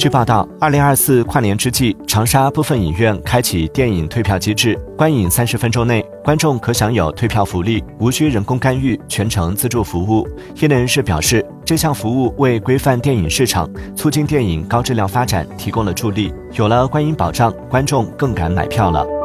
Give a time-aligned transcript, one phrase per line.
[0.00, 10.26] 据报道二零二四跨年之际长沙部分影院开启电影退票机制观影三十分钟内观众可享有退票福利无需人工干预全程自助服务。
[10.54, 19.19] 业内人士表示这项服务为规范电影市场促进电影高质量发展提供了助力有了观影保障观众更敢买票了。